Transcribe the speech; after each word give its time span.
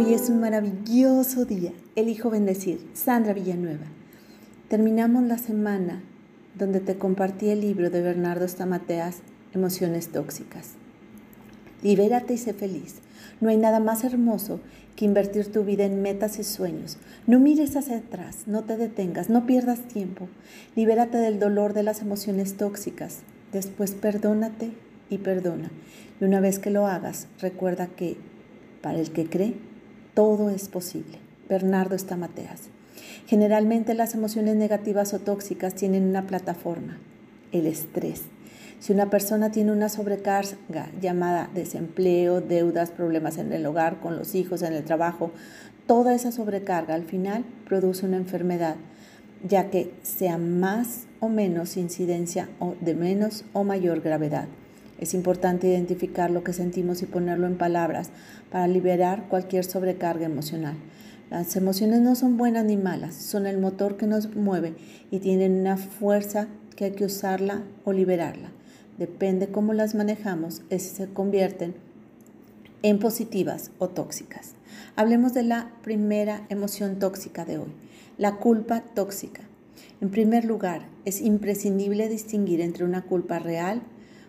Hoy 0.00 0.14
es 0.14 0.30
un 0.30 0.38
maravilloso 0.38 1.44
día. 1.44 1.72
Elijo 1.96 2.30
bendecir. 2.30 2.78
Sandra 2.94 3.32
Villanueva. 3.32 3.86
Terminamos 4.68 5.24
la 5.24 5.38
semana 5.38 6.04
donde 6.54 6.78
te 6.78 6.96
compartí 6.96 7.48
el 7.48 7.62
libro 7.62 7.90
de 7.90 8.00
Bernardo 8.00 8.46
Stamateas, 8.46 9.16
Emociones 9.52 10.12
Tóxicas. 10.12 10.74
Libérate 11.82 12.34
y 12.34 12.38
sé 12.38 12.54
feliz. 12.54 12.98
No 13.40 13.48
hay 13.48 13.56
nada 13.56 13.80
más 13.80 14.04
hermoso 14.04 14.60
que 14.94 15.04
invertir 15.04 15.50
tu 15.50 15.64
vida 15.64 15.84
en 15.84 16.00
metas 16.00 16.38
y 16.38 16.44
sueños. 16.44 16.98
No 17.26 17.40
mires 17.40 17.74
hacia 17.74 17.98
atrás, 17.98 18.44
no 18.46 18.62
te 18.62 18.76
detengas, 18.76 19.28
no 19.28 19.46
pierdas 19.46 19.80
tiempo. 19.88 20.28
Libérate 20.76 21.18
del 21.18 21.40
dolor 21.40 21.72
de 21.72 21.82
las 21.82 22.02
emociones 22.02 22.56
tóxicas. 22.56 23.22
Después 23.50 23.96
perdónate 23.96 24.70
y 25.10 25.18
perdona. 25.18 25.72
Y 26.20 26.24
una 26.24 26.38
vez 26.38 26.60
que 26.60 26.70
lo 26.70 26.86
hagas, 26.86 27.26
recuerda 27.40 27.88
que 27.88 28.16
para 28.80 29.00
el 29.00 29.10
que 29.10 29.28
cree, 29.28 29.56
todo 30.18 30.50
es 30.50 30.68
posible. 30.68 31.20
Bernardo 31.48 31.94
Estamateas. 31.94 32.70
Generalmente 33.28 33.94
las 33.94 34.14
emociones 34.14 34.56
negativas 34.56 35.14
o 35.14 35.20
tóxicas 35.20 35.76
tienen 35.76 36.08
una 36.08 36.26
plataforma, 36.26 36.98
el 37.52 37.68
estrés. 37.68 38.22
Si 38.80 38.92
una 38.92 39.10
persona 39.10 39.52
tiene 39.52 39.70
una 39.70 39.88
sobrecarga 39.88 40.90
llamada 41.00 41.48
desempleo, 41.54 42.40
deudas, 42.40 42.90
problemas 42.90 43.38
en 43.38 43.52
el 43.52 43.64
hogar, 43.64 44.00
con 44.00 44.16
los 44.16 44.34
hijos, 44.34 44.62
en 44.62 44.72
el 44.72 44.82
trabajo, 44.82 45.30
toda 45.86 46.16
esa 46.16 46.32
sobrecarga 46.32 46.94
al 46.94 47.04
final 47.04 47.44
produce 47.68 48.04
una 48.04 48.16
enfermedad, 48.16 48.74
ya 49.48 49.70
que 49.70 49.94
sea 50.02 50.36
más 50.36 51.06
o 51.20 51.28
menos 51.28 51.76
incidencia 51.76 52.48
o 52.58 52.74
de 52.80 52.96
menos 52.96 53.44
o 53.52 53.62
mayor 53.62 54.00
gravedad. 54.00 54.48
Es 54.98 55.14
importante 55.14 55.68
identificar 55.68 56.30
lo 56.30 56.42
que 56.42 56.52
sentimos 56.52 57.02
y 57.02 57.06
ponerlo 57.06 57.46
en 57.46 57.56
palabras 57.56 58.10
para 58.50 58.66
liberar 58.66 59.28
cualquier 59.28 59.64
sobrecarga 59.64 60.26
emocional. 60.26 60.76
Las 61.30 61.54
emociones 61.56 62.00
no 62.00 62.14
son 62.14 62.36
buenas 62.36 62.64
ni 62.64 62.76
malas, 62.76 63.14
son 63.14 63.46
el 63.46 63.58
motor 63.58 63.96
que 63.96 64.06
nos 64.06 64.34
mueve 64.34 64.74
y 65.10 65.20
tienen 65.20 65.60
una 65.60 65.76
fuerza 65.76 66.48
que 66.74 66.86
hay 66.86 66.90
que 66.92 67.04
usarla 67.04 67.62
o 67.84 67.92
liberarla. 67.92 68.50
Depende 68.98 69.48
cómo 69.48 69.72
las 69.74 69.94
manejamos, 69.94 70.62
es 70.70 70.82
si 70.82 70.96
se 70.96 71.06
convierten 71.08 71.74
en 72.82 72.98
positivas 72.98 73.70
o 73.78 73.88
tóxicas. 73.88 74.54
Hablemos 74.96 75.34
de 75.34 75.42
la 75.42 75.70
primera 75.82 76.46
emoción 76.48 76.98
tóxica 76.98 77.44
de 77.44 77.58
hoy, 77.58 77.72
la 78.16 78.36
culpa 78.36 78.80
tóxica. 78.94 79.42
En 80.00 80.10
primer 80.10 80.44
lugar, 80.44 80.88
es 81.04 81.20
imprescindible 81.20 82.08
distinguir 82.08 82.60
entre 82.60 82.84
una 82.84 83.02
culpa 83.02 83.38
real 83.38 83.82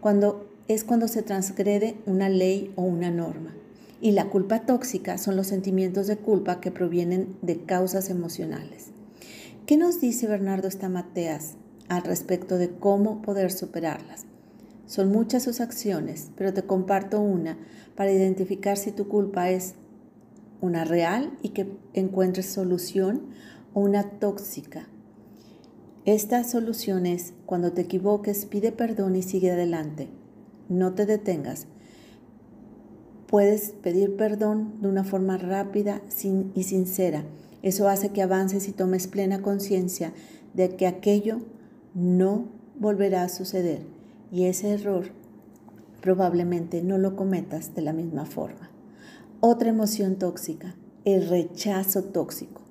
cuando 0.00 0.49
es 0.74 0.84
cuando 0.84 1.08
se 1.08 1.24
transgrede 1.24 1.96
una 2.06 2.28
ley 2.28 2.72
o 2.76 2.82
una 2.82 3.10
norma. 3.10 3.52
Y 4.00 4.12
la 4.12 4.30
culpa 4.30 4.66
tóxica 4.66 5.18
son 5.18 5.34
los 5.34 5.48
sentimientos 5.48 6.06
de 6.06 6.16
culpa 6.16 6.60
que 6.60 6.70
provienen 6.70 7.36
de 7.42 7.64
causas 7.64 8.08
emocionales. 8.08 8.92
¿Qué 9.66 9.76
nos 9.76 10.00
dice 10.00 10.28
Bernardo 10.28 10.70
Stamateas 10.70 11.56
al 11.88 12.04
respecto 12.04 12.56
de 12.56 12.70
cómo 12.70 13.20
poder 13.20 13.50
superarlas? 13.50 14.26
Son 14.86 15.10
muchas 15.10 15.42
sus 15.42 15.60
acciones, 15.60 16.30
pero 16.36 16.54
te 16.54 16.62
comparto 16.62 17.20
una 17.20 17.58
para 17.96 18.12
identificar 18.12 18.76
si 18.76 18.92
tu 18.92 19.08
culpa 19.08 19.50
es 19.50 19.74
una 20.60 20.84
real 20.84 21.36
y 21.42 21.48
que 21.48 21.66
encuentres 21.94 22.46
solución 22.46 23.22
o 23.74 23.80
una 23.80 24.08
tóxica. 24.08 24.88
Esta 26.04 26.44
solución 26.44 27.06
es 27.06 27.32
cuando 27.44 27.72
te 27.72 27.80
equivoques, 27.80 28.46
pide 28.46 28.70
perdón 28.70 29.16
y 29.16 29.22
sigue 29.22 29.50
adelante 29.50 30.19
no 30.70 30.94
te 30.94 31.04
detengas. 31.04 31.66
Puedes 33.26 33.72
pedir 33.82 34.16
perdón 34.16 34.80
de 34.80 34.88
una 34.88 35.04
forma 35.04 35.36
rápida 35.36 36.00
y 36.54 36.62
sincera. 36.62 37.24
Eso 37.62 37.88
hace 37.88 38.08
que 38.08 38.22
avances 38.22 38.66
y 38.68 38.72
tomes 38.72 39.06
plena 39.06 39.42
conciencia 39.42 40.14
de 40.54 40.76
que 40.76 40.86
aquello 40.86 41.40
no 41.94 42.48
volverá 42.78 43.24
a 43.24 43.28
suceder 43.28 43.82
y 44.32 44.44
ese 44.44 44.70
error 44.70 45.12
probablemente 46.00 46.82
no 46.82 46.96
lo 46.96 47.16
cometas 47.16 47.74
de 47.74 47.82
la 47.82 47.92
misma 47.92 48.24
forma. 48.24 48.70
Otra 49.40 49.68
emoción 49.68 50.16
tóxica, 50.16 50.74
el 51.04 51.28
rechazo 51.28 52.04
tóxico. 52.04 52.62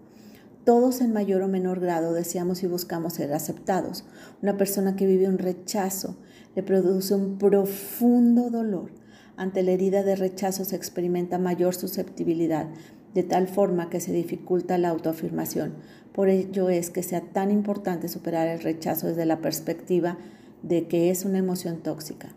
Todos 0.64 1.02
en 1.02 1.14
mayor 1.14 1.42
o 1.42 1.48
menor 1.48 1.80
grado 1.80 2.14
deseamos 2.14 2.64
y 2.64 2.68
buscamos 2.68 3.14
ser 3.14 3.34
aceptados. 3.34 4.06
Una 4.42 4.58
persona 4.58 4.96
que 4.96 5.06
vive 5.06 5.28
un 5.28 5.38
rechazo 5.38 6.18
le 6.56 6.64
produce 6.64 7.16
un 7.16 7.38
profundo 7.38 8.50
dolor. 8.50 8.92
Ante 9.38 9.64
la 9.64 9.72
herida 9.72 10.04
de 10.04 10.16
rechazo 10.16 10.66
se 10.66 10.76
experimenta 10.76 11.38
mayor 11.38 11.74
susceptibilidad, 11.76 12.68
de 13.14 13.24
tal 13.24 13.48
forma 13.48 13.90
que 13.90 14.00
se 14.00 14.12
dificulta 14.12 14.78
la 14.78 14.90
autoafirmación. 14.90 15.74
Por 16.14 16.30
ello 16.30 16.70
es 16.70 16.90
que 16.90 17.04
sea 17.04 17.22
tan 17.22 17.52
importante 17.52 18.08
superar 18.08 18.48
el 18.48 18.60
rechazo 18.60 19.08
desde 19.08 19.26
la 19.26 19.40
perspectiva 19.40 20.18
de 20.64 20.88
que 20.88 21.10
es 21.10 21.26
una 21.26 21.38
emoción 21.38 21.78
tóxica. 21.78 22.30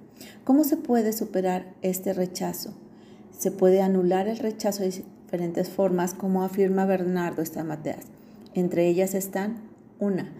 ¿Cómo 0.44 0.64
se 0.64 0.76
puede 0.76 1.12
superar 1.12 1.74
este 1.82 2.12
rechazo? 2.12 2.74
Se 3.36 3.50
puede 3.50 3.82
anular 3.82 4.28
el 4.28 4.38
rechazo 4.38 4.82
de 4.82 4.90
diferentes 4.90 5.70
formas, 5.70 6.14
como 6.14 6.44
afirma 6.44 6.86
Bernardo 6.86 7.44
Stamateas. 7.44 8.04
Entre 8.54 8.86
ellas 8.86 9.14
están, 9.14 9.56
una, 9.98 10.30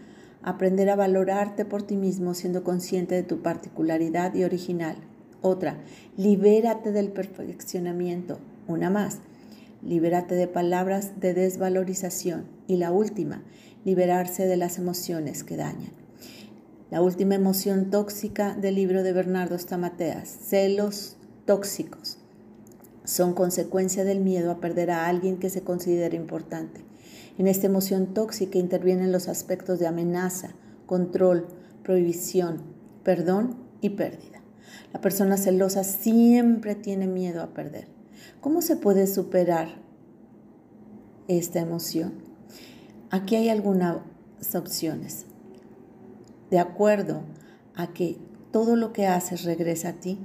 Aprender 0.43 0.91
a 0.91 0.97
valorarte 0.97 1.65
por 1.65 1.83
ti 1.83 1.97
mismo 1.97 2.35
siendo 2.35 2.65
consciente 2.65 3.15
de 3.15 3.23
tu 3.23 3.43
particularidad 3.43 4.35
y 4.35 4.45
original. 4.45 4.97
Otra, 5.41 5.79
libérate 6.17 6.93
del 6.93 7.13
perfeccionamiento. 7.13 8.39
Una 8.67 8.91
más, 8.91 9.19
libérate 9.83 10.35
de 10.35 10.49
palabras 10.49 11.21
de 11.21 11.35
desvalorización. 11.35 12.45
Y 12.67 12.77
la 12.77 12.93
última, 12.93 13.43
liberarse 13.85 14.47
de 14.47 14.57
las 14.57 14.79
emociones 14.79 15.45
que 15.45 15.57
dañan. 15.57 15.93
La 16.91 17.01
última 17.03 17.35
emoción 17.35 17.91
tóxica 17.91 18.55
del 18.55 18.75
libro 18.75 19.03
de 19.03 19.13
Bernardo 19.13 19.59
Stamateas, 19.59 20.29
celos 20.29 21.17
tóxicos, 21.47 22.19
son 23.05 23.33
consecuencia 23.33 24.05
del 24.05 24.21
miedo 24.21 24.51
a 24.51 24.61
perder 24.61 24.91
a 24.91 25.07
alguien 25.07 25.39
que 25.39 25.51
se 25.51 25.63
considera 25.63 26.15
importante. 26.15 26.83
En 27.39 27.47
esta 27.47 27.67
emoción 27.67 28.15
tóxica 28.15 28.59
intervienen 28.59 29.13
los 29.13 29.29
aspectos 29.29 29.79
de 29.79 29.87
amenaza, 29.87 30.55
control, 30.87 31.47
prohibición, 31.83 32.63
perdón 33.03 33.57
y 33.81 33.91
pérdida. 33.91 34.43
La 34.93 35.01
persona 35.01 35.37
celosa 35.37 35.85
siempre 35.85 36.75
tiene 36.75 37.07
miedo 37.07 37.43
a 37.43 37.55
perder. 37.55 37.89
¿Cómo 38.41 38.61
se 38.61 38.77
puede 38.77 39.07
superar 39.07 39.69
esta 41.29 41.61
emoción? 41.61 42.13
Aquí 43.11 43.37
hay 43.37 43.49
algunas 43.49 43.99
opciones. 44.55 45.27
De 46.51 46.59
acuerdo 46.59 47.23
a 47.75 47.93
que 47.95 48.19
todo 48.51 48.77
lo 48.77 48.93
que 48.93 49.07
haces 49.07 49.45
regresa 49.45 49.91
a 49.91 49.93
ti, 49.95 50.19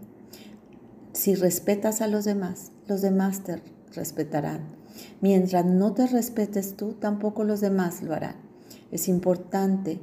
si 1.14 1.36
respetas 1.36 2.02
a 2.02 2.08
los 2.08 2.26
demás, 2.26 2.72
los 2.88 3.02
demás 3.02 3.44
te 3.44 3.62
respetarán. 3.94 4.62
Mientras 5.22 5.66
no 5.66 5.94
te 5.94 6.08
respetes 6.08 6.76
tú, 6.76 6.94
tampoco 6.94 7.44
los 7.44 7.62
demás 7.62 8.02
lo 8.02 8.14
harán. 8.14 8.36
Es 8.92 9.08
importante 9.08 10.00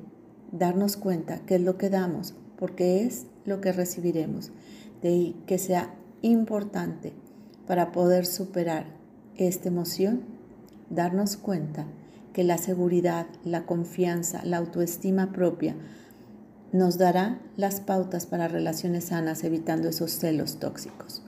darnos 0.53 0.97
cuenta 0.97 1.41
qué 1.47 1.57
es 1.57 1.61
lo 1.61 1.79
que 1.79 1.91
damos, 1.91 2.35
porque 2.59 3.05
es 3.05 3.27
lo 3.45 3.61
que 3.61 3.73
recibiremos. 3.73 4.51
De 5.03 5.09
ahí 5.09 5.43
que 5.47 5.59
sea 5.59 5.95
importante 6.23 7.13
para 7.67 7.93
poder 7.93 8.27
superar 8.27 8.87
esta 9.37 9.69
emoción, 9.69 10.23
darnos 10.91 11.37
cuenta 11.37 11.87
que 12.33 12.45
la 12.45 12.59
seguridad, 12.59 13.27
la 13.45 13.65
confianza, 13.65 14.45
la 14.45 14.59
autoestima 14.59 15.33
propia 15.33 15.77
nos 16.73 16.99
dará 16.99 17.41
las 17.57 17.81
pautas 17.81 18.27
para 18.27 18.49
relaciones 18.49 19.05
sanas 19.05 19.45
evitando 19.45 19.89
esos 19.89 20.13
celos 20.19 20.59
tóxicos. 20.59 21.23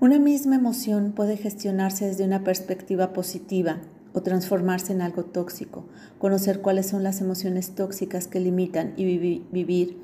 Una 0.00 0.18
misma 0.18 0.56
emoción 0.56 1.12
puede 1.12 1.36
gestionarse 1.36 2.06
desde 2.06 2.24
una 2.24 2.42
perspectiva 2.42 3.12
positiva 3.12 3.78
o 4.12 4.22
transformarse 4.22 4.92
en 4.92 5.00
algo 5.00 5.24
tóxico. 5.24 5.84
Conocer 6.18 6.60
cuáles 6.60 6.86
son 6.86 7.04
las 7.04 7.20
emociones 7.20 7.74
tóxicas 7.74 8.26
que 8.26 8.40
limitan 8.40 8.92
y 8.96 9.04
vivir 9.04 9.98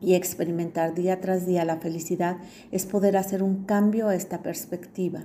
y 0.00 0.14
experimentar 0.14 0.94
día 0.94 1.20
tras 1.20 1.44
día 1.44 1.64
la 1.64 1.78
felicidad 1.78 2.38
es 2.70 2.86
poder 2.86 3.16
hacer 3.16 3.42
un 3.42 3.64
cambio 3.64 4.08
a 4.08 4.14
esta 4.14 4.42
perspectiva. 4.42 5.24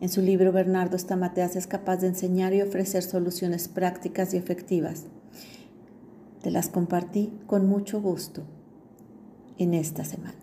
En 0.00 0.10
su 0.10 0.20
libro 0.20 0.52
Bernardo 0.52 0.98
Stamateas 0.98 1.56
es 1.56 1.66
capaz 1.66 1.98
de 1.98 2.08
enseñar 2.08 2.52
y 2.52 2.62
ofrecer 2.62 3.02
soluciones 3.02 3.68
prácticas 3.68 4.34
y 4.34 4.36
efectivas. 4.36 5.06
Te 6.42 6.50
las 6.50 6.68
compartí 6.68 7.32
con 7.46 7.66
mucho 7.66 8.00
gusto 8.00 8.42
en 9.58 9.74
esta 9.74 10.04
semana. 10.04 10.34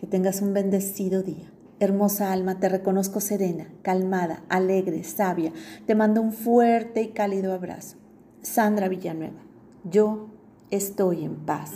Que 0.00 0.06
tengas 0.06 0.42
un 0.42 0.52
bendecido 0.52 1.22
día. 1.22 1.50
Hermosa 1.80 2.30
alma, 2.30 2.60
te 2.60 2.68
reconozco 2.68 3.20
serena, 3.20 3.66
calmada, 3.80 4.44
alegre, 4.50 5.02
sabia. 5.02 5.50
Te 5.86 5.94
mando 5.94 6.20
un 6.20 6.34
fuerte 6.34 7.00
y 7.00 7.08
cálido 7.08 7.54
abrazo. 7.54 7.96
Sandra 8.42 8.88
Villanueva, 8.88 9.40
yo 9.84 10.28
estoy 10.70 11.24
en 11.24 11.36
paz. 11.36 11.72